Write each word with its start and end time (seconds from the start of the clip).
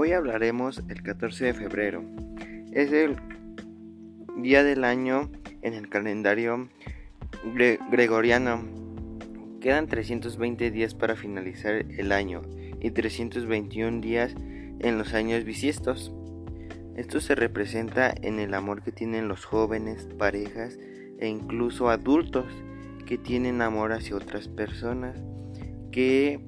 Hoy 0.00 0.12
hablaremos 0.12 0.80
el 0.88 1.02
14 1.02 1.46
de 1.46 1.54
febrero. 1.54 2.04
Es 2.70 2.92
el 2.92 3.16
día 4.36 4.62
del 4.62 4.84
año 4.84 5.28
en 5.60 5.74
el 5.74 5.88
calendario 5.88 6.68
gregoriano. 7.90 8.62
Quedan 9.60 9.88
320 9.88 10.70
días 10.70 10.94
para 10.94 11.16
finalizar 11.16 11.74
el 11.74 12.12
año 12.12 12.42
y 12.80 12.92
321 12.92 14.00
días 14.00 14.36
en 14.78 14.98
los 14.98 15.14
años 15.14 15.42
bisiestos. 15.42 16.12
Esto 16.94 17.20
se 17.20 17.34
representa 17.34 18.14
en 18.22 18.38
el 18.38 18.54
amor 18.54 18.84
que 18.84 18.92
tienen 18.92 19.26
los 19.26 19.44
jóvenes, 19.44 20.08
parejas 20.16 20.78
e 21.18 21.26
incluso 21.26 21.90
adultos 21.90 22.46
que 23.04 23.18
tienen 23.18 23.62
amor 23.62 23.90
hacia 23.90 24.14
otras 24.14 24.46
personas 24.46 25.20
que 25.90 26.38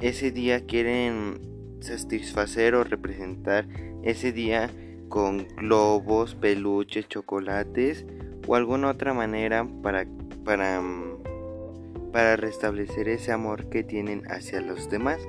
ese 0.00 0.30
día 0.30 0.64
quieren 0.64 1.55
satisfacer 1.86 2.74
o 2.74 2.84
representar 2.84 3.66
ese 4.02 4.32
día 4.32 4.70
con 5.08 5.46
globos, 5.56 6.34
peluches, 6.34 7.08
chocolates 7.08 8.04
o 8.46 8.54
alguna 8.54 8.90
otra 8.90 9.14
manera 9.14 9.66
para, 9.82 10.06
para, 10.44 10.80
mm, 10.80 12.12
para 12.12 12.36
restablecer 12.36 13.08
ese 13.08 13.32
amor 13.32 13.68
que 13.68 13.82
tienen 13.82 14.22
hacia 14.30 14.60
los 14.60 14.90
demás. 14.90 15.20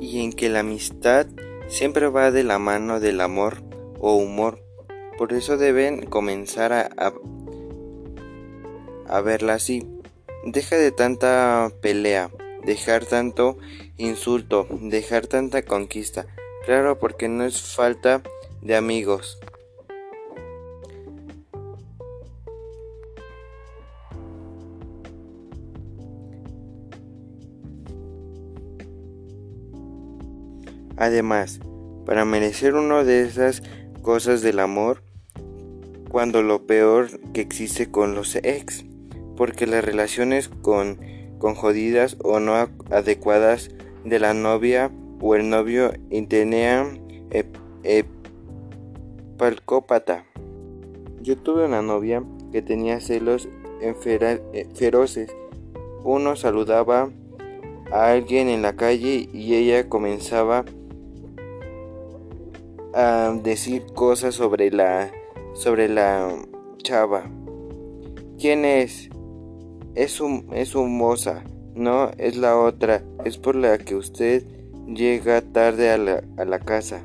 Y 0.00 0.24
en 0.24 0.32
que 0.32 0.48
la 0.48 0.60
amistad 0.60 1.26
siempre 1.68 2.08
va 2.08 2.30
de 2.30 2.44
la 2.44 2.58
mano 2.58 2.98
del 3.00 3.20
amor 3.20 3.62
o 4.00 4.16
humor. 4.16 4.58
Por 5.16 5.32
eso 5.32 5.56
deben 5.56 6.06
comenzar 6.06 6.72
a, 6.72 6.90
a, 6.96 7.12
a 9.06 9.20
verla 9.20 9.54
así. 9.54 9.86
Deja 10.44 10.76
de 10.76 10.90
tanta 10.90 11.70
pelea 11.80 12.30
dejar 12.64 13.06
tanto 13.06 13.58
insulto, 13.96 14.66
dejar 14.80 15.26
tanta 15.26 15.62
conquista. 15.62 16.26
Claro, 16.64 16.98
porque 16.98 17.28
no 17.28 17.44
es 17.44 17.60
falta 17.60 18.22
de 18.60 18.76
amigos. 18.76 19.38
Además, 30.96 31.58
para 32.06 32.24
merecer 32.24 32.74
una 32.74 33.02
de 33.02 33.22
esas 33.22 33.62
cosas 34.02 34.40
del 34.40 34.60
amor, 34.60 35.02
cuando 36.08 36.42
lo 36.42 36.66
peor 36.66 37.08
que 37.32 37.40
existe 37.40 37.90
con 37.90 38.14
los 38.14 38.36
ex, 38.36 38.84
porque 39.36 39.66
las 39.66 39.84
relaciones 39.84 40.48
con 40.48 41.00
con 41.42 41.56
jodidas 41.56 42.16
o 42.22 42.38
no 42.38 42.54
adecuadas 42.92 43.72
de 44.04 44.20
la 44.20 44.32
novia 44.32 44.92
o 45.20 45.34
el 45.34 45.50
novio 45.50 45.92
intenea 46.08 46.86
palcópata. 49.36 50.24
Yo 51.20 51.36
tuve 51.36 51.64
una 51.64 51.82
novia 51.82 52.22
que 52.52 52.62
tenía 52.62 53.00
celos 53.00 53.48
eh, 53.80 53.92
feroces. 54.72 55.34
Uno 56.04 56.36
saludaba 56.36 57.10
a 57.90 58.12
alguien 58.12 58.48
en 58.48 58.62
la 58.62 58.76
calle 58.76 59.28
y 59.32 59.56
ella 59.56 59.88
comenzaba 59.88 60.64
a 62.94 63.36
decir 63.42 63.84
cosas 63.94 64.36
sobre 64.36 64.70
la 64.70 65.10
sobre 65.54 65.88
la 65.88 66.36
chava. 66.84 67.28
¿Quién 68.38 68.64
es? 68.64 69.11
Es 69.94 70.20
un, 70.20 70.48
es 70.52 70.74
un 70.74 70.96
moza, 70.96 71.44
no 71.74 72.10
es 72.16 72.36
la 72.36 72.56
otra, 72.56 73.02
es 73.24 73.36
por 73.36 73.56
la 73.56 73.76
que 73.78 73.94
usted 73.94 74.44
llega 74.86 75.40
tarde 75.42 75.90
a 75.90 75.98
la, 75.98 76.22
a 76.38 76.44
la 76.44 76.58
casa. 76.58 77.02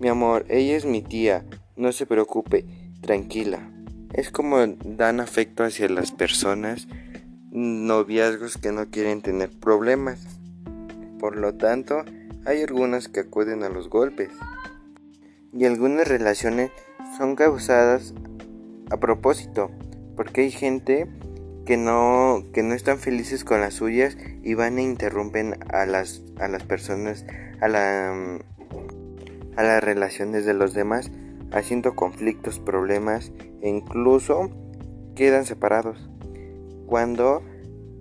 Mi 0.00 0.08
amor, 0.08 0.44
ella 0.48 0.76
es 0.76 0.84
mi 0.84 1.02
tía, 1.02 1.44
no 1.76 1.92
se 1.92 2.06
preocupe, 2.06 2.66
tranquila. 3.00 3.70
Es 4.12 4.30
como 4.30 4.58
dan 4.66 5.20
afecto 5.20 5.62
hacia 5.64 5.88
las 5.88 6.10
personas, 6.10 6.88
noviazgos 7.52 8.58
que 8.58 8.72
no 8.72 8.90
quieren 8.90 9.22
tener 9.22 9.50
problemas. 9.50 10.26
Por 11.18 11.36
lo 11.36 11.54
tanto, 11.54 12.04
hay 12.44 12.62
algunas 12.62 13.08
que 13.08 13.20
acuden 13.20 13.62
a 13.62 13.68
los 13.68 13.88
golpes. 13.88 14.30
Y 15.52 15.66
algunas 15.66 16.08
relaciones 16.08 16.72
son 17.16 17.36
causadas 17.36 18.14
a 18.90 18.96
propósito, 18.98 19.70
porque 20.16 20.42
hay 20.42 20.50
gente 20.50 21.08
que 21.64 21.76
no, 21.76 22.44
que 22.52 22.62
no 22.62 22.74
están 22.74 22.98
felices 22.98 23.44
con 23.44 23.60
las 23.60 23.74
suyas 23.74 24.16
y 24.42 24.54
van 24.54 24.78
e 24.78 24.82
interrumpen 24.82 25.58
a 25.72 25.86
las, 25.86 26.22
a 26.38 26.48
las 26.48 26.64
personas, 26.64 27.24
a, 27.60 27.68
la, 27.68 28.38
a 29.56 29.62
las 29.62 29.84
relaciones 29.84 30.44
de 30.44 30.54
los 30.54 30.74
demás, 30.74 31.10
haciendo 31.52 31.94
conflictos, 31.94 32.58
problemas 32.58 33.32
e 33.60 33.68
incluso 33.68 34.50
quedan 35.14 35.44
separados. 35.44 36.10
Cuando 36.86 37.42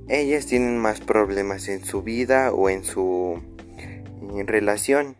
ellas 0.08 0.46
tienen 0.46 0.78
más 0.78 1.00
problemas 1.00 1.68
en 1.68 1.86
su 1.86 2.02
vida 2.02 2.52
o 2.52 2.70
en 2.70 2.84
su 2.84 3.42
relación 4.46 5.16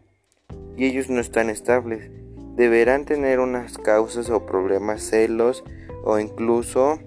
y 0.76 0.86
ellos 0.86 1.10
no 1.10 1.22
están 1.22 1.50
estables, 1.50 2.10
deberán 2.56 3.06
tener 3.06 3.40
unas 3.40 3.78
causas 3.78 4.30
o 4.30 4.46
problemas, 4.46 5.02
celos 5.02 5.64
o 6.04 6.20
incluso 6.20 7.00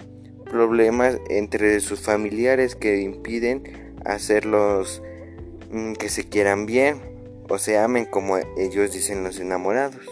problemas 0.55 1.19
entre 1.31 1.81
sus 1.81 2.01
familiares 2.01 2.77
que 2.77 3.01
impiden 3.01 3.93
hacerlos 4.05 5.03
mm, 5.73 5.95
que 5.95 6.09
se 6.09 6.29
quieran 6.29 6.65
bien 6.65 7.01
o 7.49 7.59
se 7.59 7.77
amen 7.77 8.05
como 8.05 8.37
ellos 8.57 8.93
dicen 8.93 9.25
los 9.25 9.41
enamorados. 9.41 10.07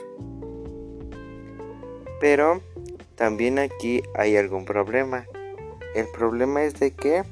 Pero 2.21 2.61
también 3.15 3.61
aquí 3.61 4.03
hay 4.17 4.37
algún 4.37 4.65
problema. 4.65 5.29
El 5.95 6.09
problema 6.09 6.65
es 6.65 6.75
de 6.81 6.91
que 6.91 7.23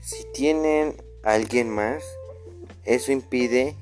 si 0.00 0.24
tienen 0.32 0.94
a 1.24 1.32
alguien 1.32 1.68
más, 1.68 2.04
eso 2.84 3.10
impide 3.10 3.74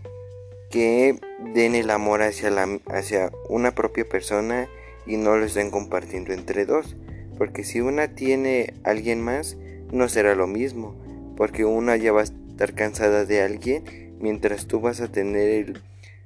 que 0.70 1.20
den 1.52 1.74
el 1.74 1.90
amor 1.90 2.22
hacia, 2.22 2.48
la, 2.48 2.80
hacia 2.86 3.30
una 3.50 3.74
propia 3.74 4.08
persona 4.08 4.70
y 5.04 5.18
no 5.18 5.36
lo 5.36 5.44
estén 5.44 5.70
compartiendo 5.70 6.32
entre 6.32 6.64
dos. 6.64 6.96
Porque 7.40 7.64
si 7.64 7.80
una 7.80 8.08
tiene 8.08 8.74
alguien 8.84 9.22
más, 9.22 9.56
no 9.90 10.10
será 10.10 10.34
lo 10.34 10.46
mismo. 10.46 10.94
Porque 11.38 11.64
una 11.64 11.96
ya 11.96 12.12
va 12.12 12.20
a 12.20 12.24
estar 12.24 12.74
cansada 12.74 13.24
de 13.24 13.40
alguien, 13.40 13.82
mientras 14.20 14.66
tú 14.66 14.80
vas 14.80 15.00
a 15.00 15.10
tener 15.10 15.80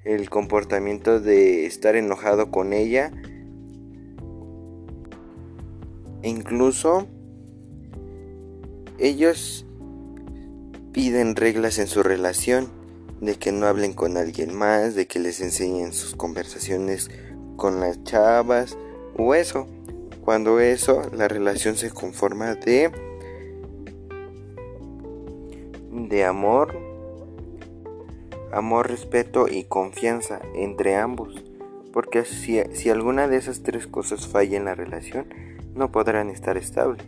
el, 0.04 0.28
comportamiento 0.28 1.20
de 1.20 1.66
estar 1.66 1.94
enojado 1.94 2.50
con 2.50 2.72
ella. 2.72 3.12
E 6.22 6.30
incluso 6.30 7.06
ellos 8.98 9.66
piden 10.90 11.36
reglas 11.36 11.78
en 11.78 11.86
su 11.86 12.02
relación, 12.02 12.70
de 13.20 13.36
que 13.36 13.52
no 13.52 13.66
hablen 13.66 13.92
con 13.92 14.16
alguien 14.16 14.52
más, 14.52 14.96
de 14.96 15.06
que 15.06 15.20
les 15.20 15.40
enseñen 15.40 15.92
sus 15.92 16.16
conversaciones 16.16 17.08
con 17.54 17.78
las 17.78 18.02
chavas 18.02 18.76
o 19.16 19.36
eso. 19.36 19.68
Cuando 20.24 20.58
eso, 20.58 21.02
la 21.12 21.28
relación 21.28 21.76
se 21.76 21.90
conforma 21.90 22.54
de 22.54 22.90
de 25.90 26.24
amor, 26.24 26.74
amor, 28.50 28.88
respeto 28.88 29.48
y 29.48 29.64
confianza 29.64 30.40
entre 30.54 30.96
ambos. 30.96 31.44
Porque 31.92 32.24
si, 32.24 32.62
si 32.72 32.88
alguna 32.88 33.28
de 33.28 33.36
esas 33.36 33.62
tres 33.62 33.86
cosas 33.86 34.26
falla 34.26 34.56
en 34.56 34.64
la 34.64 34.74
relación, 34.74 35.26
no 35.74 35.92
podrán 35.92 36.30
estar 36.30 36.56
estables. 36.56 37.02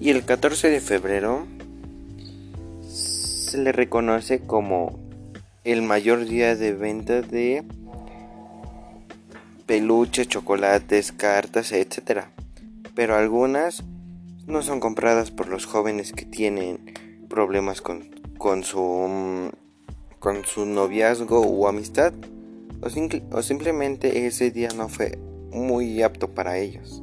Y 0.00 0.10
el 0.10 0.24
14 0.24 0.70
de 0.70 0.80
febrero 0.80 1.44
se 2.82 3.58
le 3.58 3.72
reconoce 3.72 4.40
como 4.46 5.00
el 5.64 5.82
mayor 5.82 6.24
día 6.24 6.54
de 6.54 6.72
venta 6.72 7.20
de 7.20 7.64
peluches, 9.70 10.26
chocolates, 10.26 11.12
cartas, 11.12 11.70
etc. 11.70 12.24
Pero 12.96 13.14
algunas 13.14 13.84
no 14.48 14.62
son 14.62 14.80
compradas 14.80 15.30
por 15.30 15.46
los 15.46 15.64
jóvenes 15.64 16.12
que 16.12 16.24
tienen 16.24 16.92
problemas 17.28 17.80
con, 17.80 18.10
con 18.36 18.64
su 18.64 19.52
con 20.18 20.44
su 20.44 20.66
noviazgo 20.66 21.42
o 21.42 21.68
amistad 21.68 22.12
o 23.30 23.42
simplemente 23.42 24.26
ese 24.26 24.50
día 24.50 24.70
no 24.74 24.88
fue 24.88 25.16
muy 25.52 26.02
apto 26.02 26.30
para 26.30 26.58
ellos. 26.58 27.00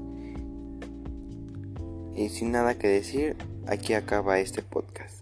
Y 2.18 2.28
sin 2.28 2.52
nada 2.52 2.78
que 2.78 2.90
decir, 2.90 3.38
aquí 3.66 3.94
acaba 3.94 4.40
este 4.40 4.62
podcast. 4.62 5.17